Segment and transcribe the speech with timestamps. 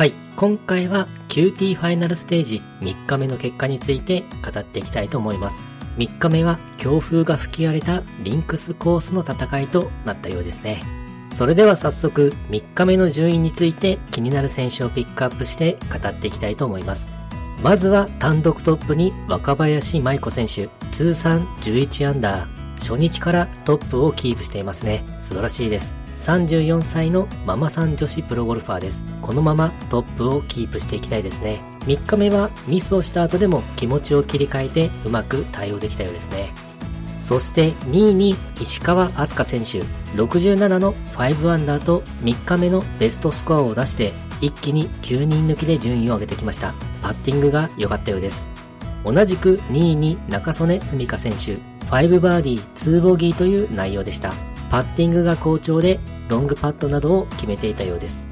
[0.00, 5.60] はい、今回は QT ファイナルステージ3日目の結果について語っていきたいと思います。
[5.98, 10.82] 3日目は強風が吹き荒れたリンクスコースの戦いとなったようですね。
[11.34, 17.10] それでは早速3日目の順位について気になる選手をピックアップして語っていきたいと思います。
[17.62, 25.04] まずは単独トップに若林舞子選手、通算11アンダー、初日からトップをキープしていますね。
[25.20, 25.99] 素晴らしいです。
[26.20, 29.02] 34歳のママさん女子プロゴルファーです。
[29.22, 31.60] このままトップをキープしていきたいですね。
[31.86, 36.52] 3日目はミスをした後でも気持ちを切り替えてうまく対応できたようですね。
[37.22, 46.74] そして2位に石川飛鳥選手、67の5アンダーと3日目のベストスコアを出して一気に9人抜きで順位を上げてきました。
[47.02, 48.46] パッティングが良かったようです。
[49.04, 51.54] 同じく2位に中曽根澄香選手、
[51.86, 54.32] 5バーディー2ボギーという内容でした。
[54.70, 55.98] パッティングが好調で
[56.28, 58.26] ロングパットなどを決めていたようです。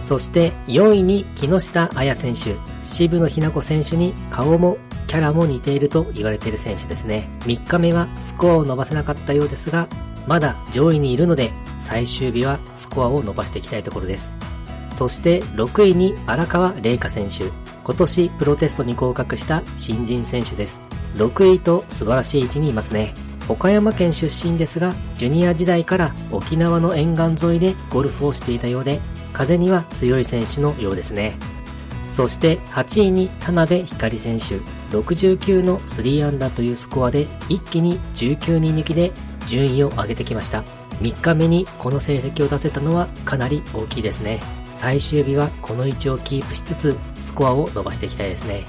[0.00, 7.28] そして4位に木下彩選手、渋野日向子選手に顔もキャラも似ていると言われている選手ですね。
[7.40, 9.88] 3日目はスコアを伸ばせなかったようですが、
[10.26, 14.30] まだ上位にいるので最終日はスコアを伸ばしていきたいところです。
[14.94, 17.44] そして6位に荒川玲香選手。
[17.82, 20.80] 今年プロテストに合格した新人選手です。
[21.14, 23.14] 6位と素晴らしい位置にいますね。
[23.50, 29.00] 岡山県出身ですが、ジュニア時代から沖縄の沿岸沿いでゴルフをしていたようで、
[29.32, 31.36] 風には強い選手のようですね。
[32.12, 34.60] そして8位に田辺光選手、
[34.96, 39.10] 69の3アンダーというスコアで一気に19人抜きで
[39.48, 40.62] 順位を上げてきました。
[41.00, 44.38] 3日目にこの成績を出せたのはかなり大きいですね。
[44.66, 48.64] 最終日はこの位置をキープしつつスコアを伸ばしていきたいですね。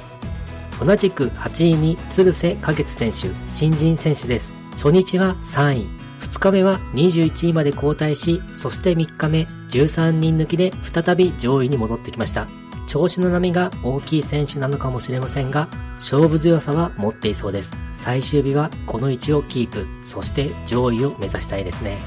[0.84, 4.61] 同じく8位に鶴瀬花月選手、新人選手です。
[4.72, 5.88] 初日は3位、
[6.22, 12.48] 2日目は21位まで後退し、そして3日目13人抜きで再び上位に戻ってきました。
[12.88, 17.72] 調子の波が大きい選手なのかもしれませんが、勝負強さは持っていそうです。
[17.94, 22.00] 最終日はこの位置をキープ、そして上位を目指したいですね。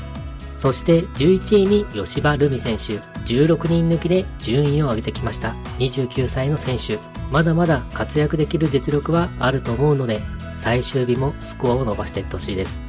[0.57, 5.55] そして11位に吉場ルミ選手、16人抜きで順位を上げてきました。
[5.79, 6.99] 29歳の選手、
[7.31, 10.21] まだまだ活躍できる実力はあると思うので、
[10.55, 12.81] 最終日もスコアを伸ばしていってほしいです。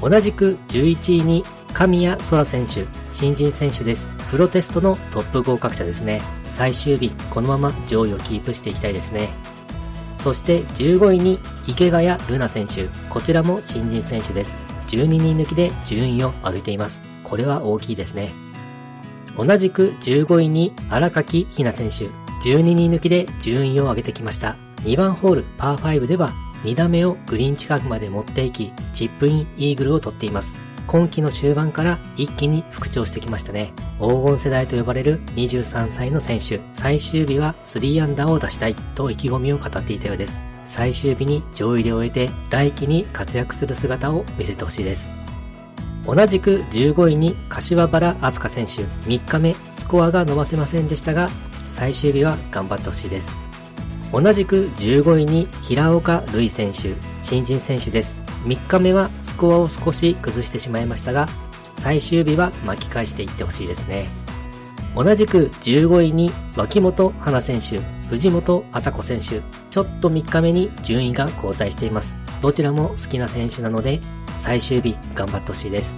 [0.00, 4.08] 同じく11位に神谷空選手、新人選手です。
[4.30, 6.20] プロテストのトップ合格者ですね。
[6.44, 9.28] 最終日、このまま上位をキープしていきたいですね。
[10.18, 12.88] そして15位に池谷瑠奈選手。
[13.08, 14.56] こちらも新人選手です。
[14.88, 17.00] 12人抜きで順位を上げています。
[17.24, 18.32] これは大きいですね。
[19.36, 22.08] 同じく15位に荒垣ひな選手。
[22.42, 24.56] 12人抜きで順位を上げてきました。
[24.82, 26.32] 2番ホールパー5では
[26.64, 30.56] 2打目をグリーン近くまで持っていき、チップインイーグルを取っています。
[30.86, 33.72] 今季の終盤から一気に復調してきましたね。
[33.98, 40.40] 黄金世代と呼ばれる23歳の選手、最終日は3アンダーを出したいと意気込みを語っていたようです。
[40.64, 45.10] 最終日に上位で終えて来季に活躍する姿を見せてほしいです。
[46.06, 48.72] 同じく15位に柏原明日香選手、
[49.08, 51.28] 3日目スコアが伸ばせませんでしたが、
[51.70, 53.47] 最終日は頑張ってほしいです。
[54.12, 58.18] 同じく15位に平岡瑠衣選手、新人選手です。
[58.44, 61.28] 3日目はスコアを少し崩してしまいましたが、
[61.74, 64.06] 最終日は巻き返していってほしいですね。
[64.94, 72.16] 同じく15位に脇本花選手、藤本麻子選手、ちょっと3日目に順位が後退しています。
[72.40, 74.00] どちらも好きな選手なので、
[74.38, 75.96] 最終日頑張ってほしいです。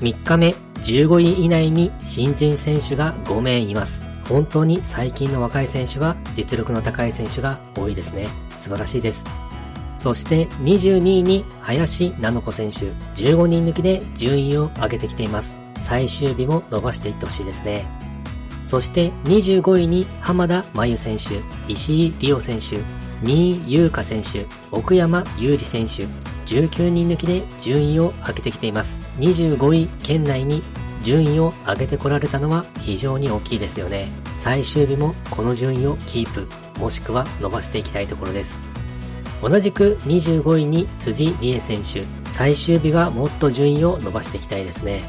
[0.00, 0.48] 3日目
[0.82, 4.15] 15位以内に新人選手が5名います。
[4.28, 8.28] 本当に最近の若い選手は実力の高い選手が多いですね。
[8.58, 9.24] 素晴らしいです。
[9.96, 12.86] そして22位に林菜乃子選手、
[13.20, 15.56] 15人抜きで順位を上げてきています。
[15.80, 17.86] 最終日も伸ばしていってほしいですね。
[18.64, 21.40] そして25位に浜田真由選手、
[21.72, 22.78] 石井理央選手、
[23.22, 26.06] 新井優香選手、奥山優里選手、
[26.46, 29.00] 19人抜きで順位を上げてきています。
[29.18, 30.62] 25位圏内に
[31.06, 34.08] 順位を上げてこられたのは非常に大きいですよね。
[34.34, 36.48] 最終日もこの順位をキープ、
[36.80, 38.58] もしくは伸ばしていきたいところです。
[39.40, 45.04] 同じく25位に辻理恵選手、最終日はもっと順位を伸ばしていきたいですね。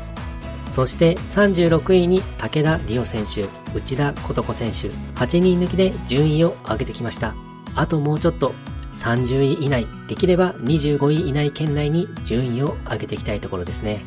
[0.69, 3.45] そして36位に武田理央選手、
[3.75, 4.89] 内田琴子選手、
[5.19, 7.33] 8人抜きで順位を上げてきました。
[7.73, 8.53] あともうちょっと
[8.99, 14.05] 30位以内、できれば25位以内圏内に順位を上げていきたいところですね。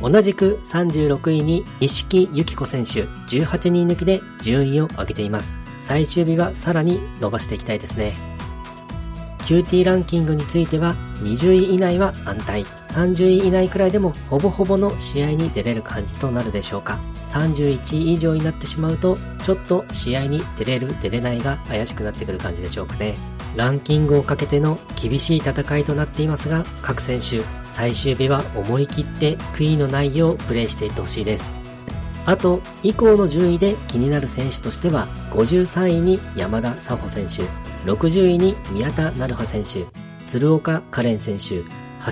[0.00, 5.56] 同じく36位に錦由紀子選手18人抜きで順位を上げています。
[5.78, 8.14] 最終日はさらに伸ばしていきたいですね。
[9.40, 16.98] QT ランキングについては20位以内は安泰、30位以内くらいでもほぼほぼの試合に出れる感じとなるでしょうか。
[17.30, 23.16] 31位以上になってしまうと、ちょっと試合に出れる出れないが怪しくなってくる感じでしょうかね。
[23.56, 31.52] ランキングをかけての厳しい戦いとなっていますが、各選手、最終日は思い切って悔いのないようプレーしていってほしいです。
[32.26, 37.42] あと、以降の順位で気になる選手としては、53位に山田佐穂選手、
[37.90, 39.86] 60位に宮田成葉選手、
[40.28, 41.62] 鶴岡カレン選手、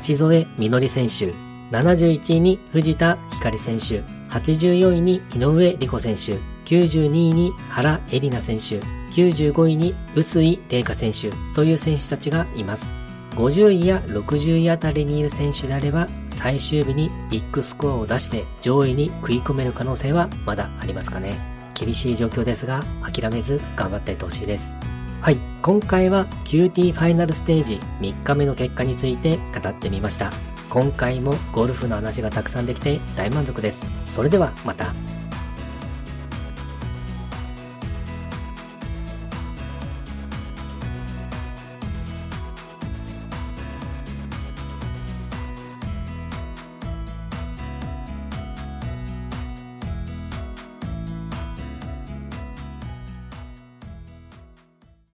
[0.08, 1.34] 橋添みのり選手、
[1.70, 8.84] 71位に藤田光選手、84位に井上理子選手、92位に原恵里奈選手、
[9.18, 12.86] 95位に臼井玲香選手という選手たちがいます。
[13.32, 21.38] 50位や60位あたりにいる選手であれば、最終日にビッグスコアを出して上位に食い込める可能性はまだありますかね。
[21.74, 24.74] 厳しい状況ですが、諦めず頑張っていってほしいです。
[25.20, 30.30] はい、今回は QT ファイナルステージ3日目の結果について語ってみました。
[30.70, 33.84] 今回もゴルフの話がたくさんできて大満足です。
[34.06, 35.17] それではまた。